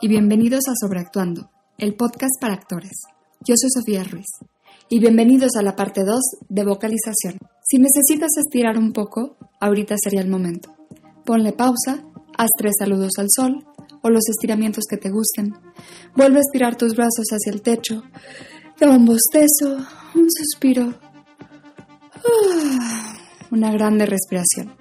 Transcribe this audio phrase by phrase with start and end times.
[0.00, 3.02] y bienvenidos a Sobreactuando, el podcast para actores.
[3.40, 4.26] Yo soy Sofía Ruiz
[4.88, 7.38] y bienvenidos a la parte 2 de vocalización.
[7.68, 10.74] Si necesitas estirar un poco, ahorita sería el momento.
[11.24, 12.04] Ponle pausa,
[12.36, 13.66] haz tres saludos al sol
[14.02, 15.54] o los estiramientos que te gusten.
[16.16, 18.04] Vuelve a estirar tus brazos hacia el techo.
[18.78, 19.84] Da un bostezo,
[20.14, 20.94] un suspiro.
[22.24, 23.16] Ah,
[23.50, 24.76] una grande respiración.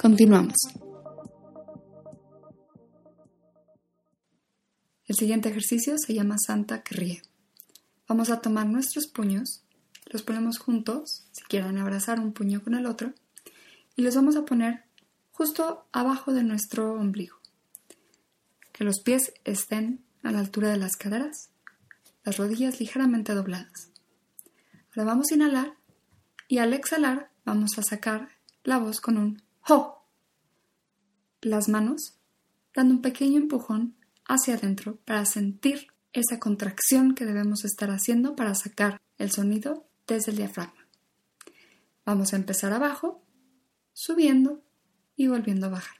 [0.00, 0.81] Continuamos.
[5.12, 7.22] El siguiente ejercicio se llama Santa que ríe.
[8.08, 9.62] Vamos a tomar nuestros puños,
[10.06, 13.12] los ponemos juntos, si quieren abrazar un puño con el otro,
[13.94, 14.86] y los vamos a poner
[15.30, 17.36] justo abajo de nuestro ombligo.
[18.72, 21.50] Que los pies estén a la altura de las caderas,
[22.24, 23.90] las rodillas ligeramente dobladas.
[24.96, 25.74] Ahora vamos a inhalar
[26.48, 28.30] y al exhalar vamos a sacar
[28.64, 30.06] la voz con un ho.
[31.42, 32.14] Las manos
[32.74, 33.94] dando un pequeño empujón
[34.26, 40.32] hacia adentro para sentir esa contracción que debemos estar haciendo para sacar el sonido desde
[40.32, 40.86] el diafragma.
[42.04, 43.22] Vamos a empezar abajo,
[43.92, 44.62] subiendo
[45.16, 45.96] y volviendo a bajar.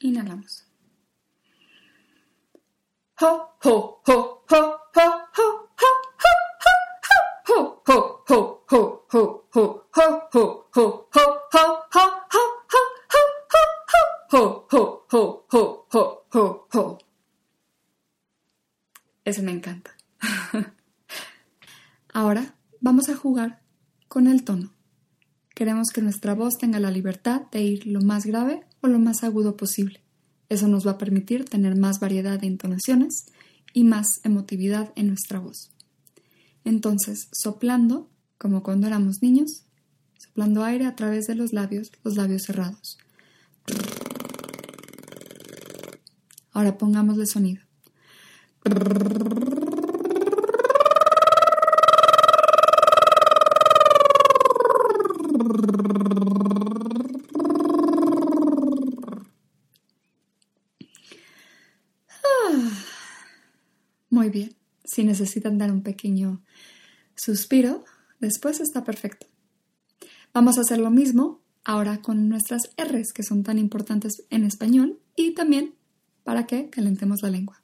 [0.00, 0.66] Inhalamos.
[19.24, 19.92] Eso me encanta.
[22.12, 23.62] Ahora vamos a jugar
[24.08, 24.72] con el tono.
[25.54, 29.22] Queremos que nuestra voz tenga la libertad de ir lo más grave o lo más
[29.22, 30.00] agudo posible.
[30.48, 33.26] Eso nos va a permitir tener más variedad de entonaciones
[33.72, 35.70] y más emotividad en nuestra voz.
[36.64, 39.64] Entonces, soplando, como cuando éramos niños,
[40.18, 42.98] soplando aire a través de los labios, los labios cerrados.
[46.52, 47.69] Ahora pongámosle sonido.
[64.10, 64.54] Muy bien.
[64.84, 66.42] Si necesitan dar un pequeño
[67.14, 67.84] suspiro,
[68.18, 69.26] después está perfecto.
[70.32, 75.00] Vamos a hacer lo mismo ahora con nuestras R's que son tan importantes en español
[75.16, 75.74] y también
[76.24, 77.59] para que calentemos la lengua.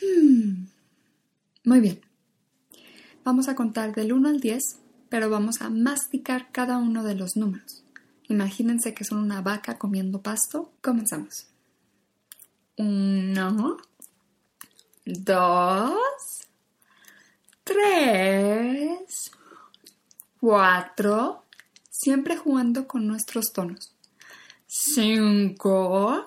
[0.00, 0.66] Hmm.
[1.64, 2.00] Muy bien.
[3.24, 7.36] Vamos a contar del 1 al 10 pero vamos a masticar cada uno de los
[7.36, 7.84] números.
[8.28, 10.72] Imagínense que son una vaca comiendo pasto.
[10.82, 11.46] Comenzamos.
[12.76, 13.76] Uno,
[15.04, 15.98] dos,
[17.64, 19.30] tres,
[20.40, 21.44] cuatro,
[21.90, 23.94] siempre jugando con nuestros tonos.
[24.66, 26.26] Cinco,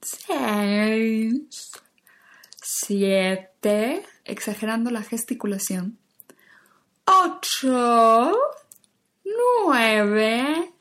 [0.00, 1.70] seis,
[2.62, 6.00] siete, exagerando la gesticulación
[7.10, 8.32] ocho,
[9.24, 10.72] nueve,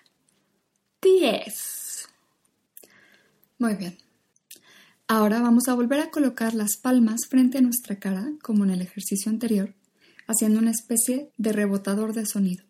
[1.02, 2.08] diez.
[3.58, 3.98] Muy bien.
[5.08, 8.82] Ahora vamos a volver a colocar las palmas frente a nuestra cara, como en el
[8.82, 9.74] ejercicio anterior,
[10.30, 12.64] haciendo una especie de rebotador de sonido.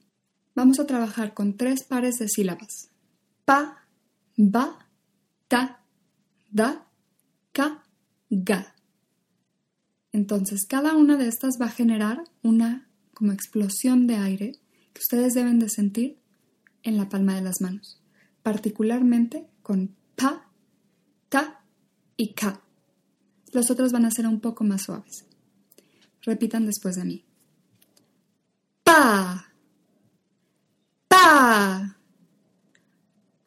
[0.56, 2.90] Vamos a trabajar con tres pares de sílabas.
[3.44, 3.86] Pa,
[4.38, 4.88] ba,
[5.50, 5.84] ta,
[6.50, 6.88] da,
[7.52, 7.84] ka,
[8.30, 8.76] ga.
[10.14, 14.54] Entonces, cada una de estas va a generar una como explosión de aire
[14.94, 16.18] que ustedes deben de sentir
[16.84, 18.02] en la palma de las manos,
[18.42, 20.50] particularmente con pa,
[21.28, 21.66] ta
[22.16, 22.62] y ka.
[23.52, 25.26] Los otros van a ser un poco más suaves.
[26.22, 27.29] Repitan después de mí.
[29.00, 29.48] Pa,
[31.08, 31.26] pa,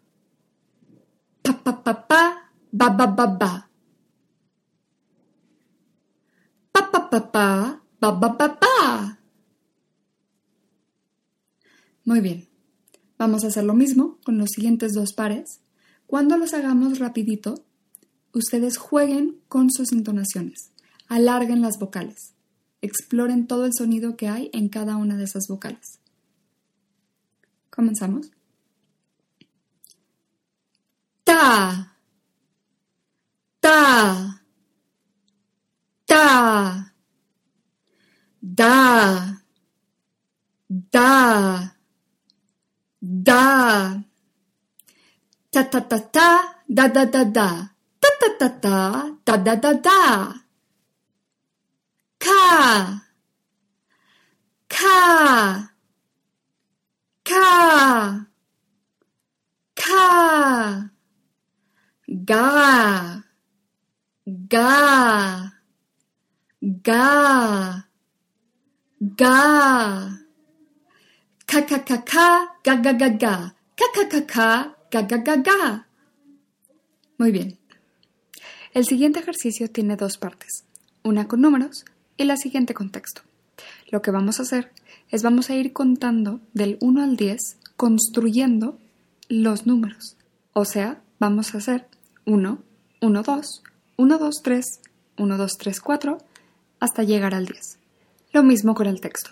[1.60, 2.22] pa pa pa
[2.72, 3.52] ba ba ba ba.
[6.72, 7.46] Pa pa pa pa
[8.00, 8.76] ba ba ba ba.
[12.08, 12.48] Muy bien.
[13.18, 15.60] Vamos a hacer lo mismo con los siguientes dos pares.
[16.10, 17.64] Cuando los hagamos rapidito,
[18.32, 20.72] ustedes jueguen con sus entonaciones.
[21.06, 22.34] Alarguen las vocales.
[22.82, 26.00] Exploren todo el sonido que hay en cada una de esas vocales.
[27.70, 28.32] Comenzamos.
[31.22, 31.96] Ta.
[33.60, 34.42] Ta.
[36.06, 36.92] Ta.
[38.40, 39.44] Da.
[40.66, 41.76] Da.
[43.00, 44.09] Da.
[45.52, 46.28] Ta ta ta ta,
[46.76, 47.48] da da da da,
[48.02, 48.76] ta ta ta ta,
[49.26, 50.00] da da da da.
[52.24, 52.42] Ka,
[54.74, 54.98] ka,
[57.28, 57.46] ka,
[59.80, 60.04] ka,
[62.28, 62.46] ga,
[64.52, 64.70] ga,
[66.86, 67.06] ga,
[69.20, 69.36] ga.
[71.50, 72.26] Ka ka ka ka,
[72.64, 73.34] ga ga ga ga,
[73.78, 74.50] ka ka ka ka,
[74.90, 75.86] ga.
[77.18, 77.58] Muy bien.
[78.72, 80.64] El siguiente ejercicio tiene dos partes,
[81.02, 81.84] una con números
[82.16, 83.22] y la siguiente con texto.
[83.90, 84.72] Lo que vamos a hacer
[85.10, 88.78] es vamos a ir contando del 1 al 10 construyendo
[89.28, 90.16] los números.
[90.52, 91.88] O sea, vamos a hacer
[92.26, 92.62] 1,
[93.00, 93.62] 1, 2,
[93.96, 94.66] 1, 2, 3,
[95.18, 96.18] 1, 2, 3, 4,
[96.78, 97.78] hasta llegar al 10.
[98.32, 99.30] Lo mismo con el texto.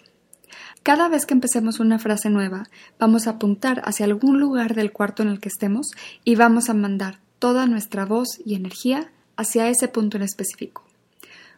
[0.83, 2.65] Cada vez que empecemos una frase nueva,
[2.99, 5.91] vamos a apuntar hacia algún lugar del cuarto en el que estemos
[6.25, 10.85] y vamos a mandar toda nuestra voz y energía hacia ese punto en específico.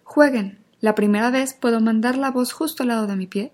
[0.04, 0.58] Jueguen.
[0.80, 3.52] La primera vez puedo mandar la voz justo al lado de mi pie,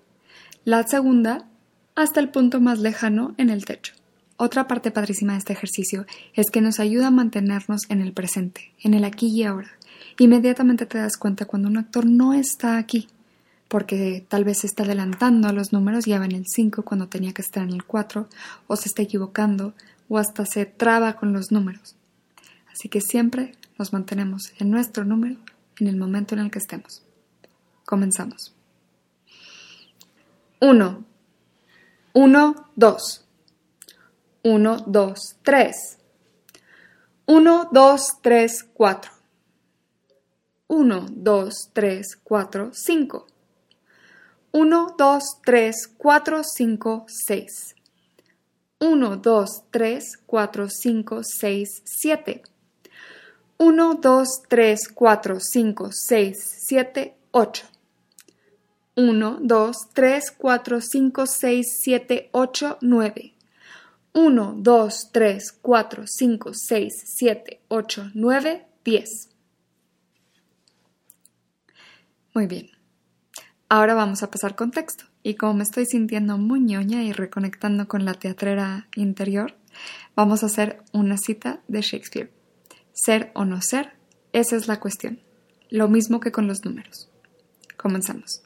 [0.65, 1.49] la segunda
[1.97, 3.95] hasta el punto más lejano en el techo.
[4.37, 8.73] Otra parte padrísima de este ejercicio es que nos ayuda a mantenernos en el presente,
[8.81, 9.71] en el aquí y ahora.
[10.19, 13.09] Inmediatamente te das cuenta cuando un actor no está aquí,
[13.69, 17.09] porque tal vez se está adelantando a los números, ya va en el 5 cuando
[17.09, 18.29] tenía que estar en el 4,
[18.67, 19.75] o se está equivocando,
[20.09, 21.97] o hasta se traba con los números.
[22.73, 25.37] Así que siempre nos mantenemos en nuestro número
[25.79, 27.03] en el momento en el que estemos.
[27.85, 28.55] Comenzamos.
[30.61, 31.05] 1,
[32.15, 33.25] 1, 2,
[34.43, 35.99] 1, 2, 3,
[37.27, 39.11] 1, 2, 3, 4,
[40.69, 43.27] 1, 2, 3, 4, 5,
[44.57, 47.75] 1, 2, 3, 4, 5, 6,
[48.79, 52.43] 1, 2, 3, 4, 5, 6, 7,
[53.59, 56.39] 1, 2, 3, 4, 5, 6,
[56.69, 57.65] 7, 8.
[58.95, 63.35] 1, 2, 3, 4, 5, 6, 7, 8, 9.
[64.15, 69.29] 1, 2, 3, 4, 5, 6, 7, 8, 9, 10.
[72.33, 72.76] Muy bien.
[73.69, 75.05] Ahora vamos a pasar con texto.
[75.25, 79.57] Y como me estoy sintiendo muy ñoña y reconectando con la teatrera interior,
[80.15, 82.33] vamos a hacer una cita de Shakespeare.
[82.93, 83.95] Ser o no ser,
[84.33, 85.21] esa es la cuestión.
[85.69, 87.09] Lo mismo que con los números.
[87.77, 88.43] Comenzamos.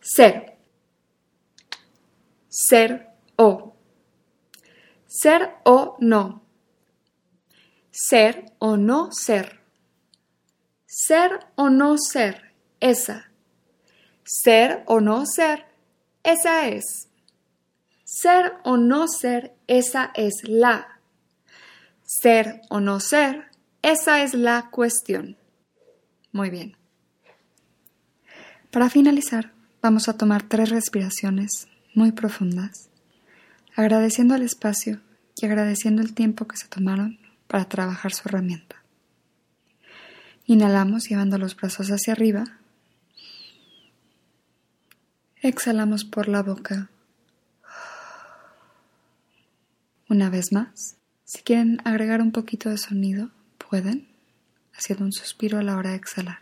[0.00, 0.56] Ser.
[2.48, 3.76] Ser o.
[5.06, 6.42] Ser o no.
[7.90, 9.60] Ser o no ser.
[10.86, 12.54] Ser o no ser.
[12.80, 13.27] Esa.
[14.30, 15.64] Ser o no ser.
[16.22, 17.08] Esa es.
[18.04, 19.54] Ser o no ser.
[19.66, 20.98] Esa es la.
[22.04, 23.48] Ser o no ser,
[23.82, 25.36] esa es la cuestión.
[26.32, 26.76] Muy bien.
[28.70, 29.52] Para finalizar,
[29.82, 32.88] vamos a tomar tres respiraciones muy profundas,
[33.76, 35.00] agradeciendo el espacio
[35.36, 38.82] y agradeciendo el tiempo que se tomaron para trabajar su herramienta.
[40.46, 42.57] Inhalamos llevando los brazos hacia arriba.
[45.48, 46.90] Exhalamos por la boca.
[50.10, 50.98] Una vez más.
[51.24, 54.06] Si quieren agregar un poquito de sonido, pueden,
[54.74, 56.40] haciendo un suspiro a la hora de exhalar.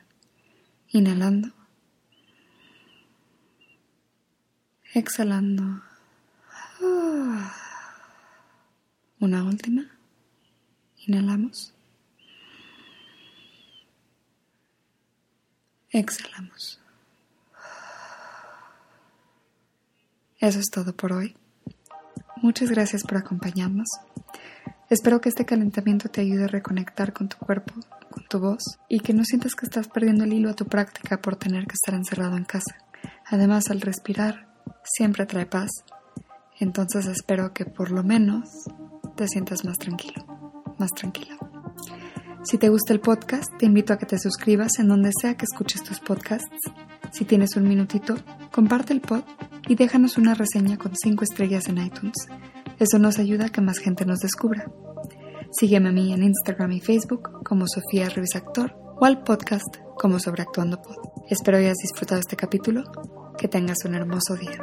[0.89, 1.53] Inhalando.
[4.93, 5.83] Exhalando.
[9.21, 9.85] Una última.
[11.07, 11.73] Inhalamos.
[15.91, 16.81] Exhalamos.
[20.47, 21.35] Eso es todo por hoy.
[22.41, 23.89] Muchas gracias por acompañarnos.
[24.89, 27.75] Espero que este calentamiento te ayude a reconectar con tu cuerpo,
[28.13, 31.21] con tu voz y que no sientas que estás perdiendo el hilo a tu práctica
[31.21, 32.77] por tener que estar encerrado en casa.
[33.25, 34.47] Además, al respirar
[34.85, 35.69] siempre trae paz.
[36.61, 38.49] Entonces espero que por lo menos
[39.17, 40.25] te sientas más tranquilo,
[40.79, 41.37] más tranquila.
[42.45, 45.45] Si te gusta el podcast, te invito a que te suscribas en donde sea que
[45.45, 46.71] escuches tus podcasts.
[47.11, 48.15] Si tienes un minutito,
[48.53, 49.25] comparte el pod
[49.67, 52.15] y déjanos una reseña con 5 estrellas en iTunes.
[52.79, 54.71] Eso nos ayuda a que más gente nos descubra.
[55.51, 60.19] Sígueme a mí en Instagram y Facebook como Sofía Revis Actor o al podcast como
[60.19, 60.97] Sobreactuando Pod.
[61.29, 62.85] Espero hayas disfrutado este capítulo.
[63.39, 64.59] Que tengas un hermoso día.